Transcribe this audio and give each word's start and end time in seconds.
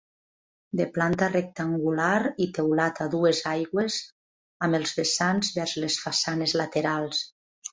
De 0.79 0.85
planta 0.95 1.25
rectangular 1.33 2.31
i 2.47 2.47
teulat 2.59 3.03
a 3.05 3.07
dues 3.17 3.43
aigües, 3.51 3.99
amb 4.69 4.79
els 4.81 4.97
vessants 5.01 5.53
vers 5.59 5.77
les 5.85 6.01
façanes 6.07 6.57
laterals. 6.63 7.23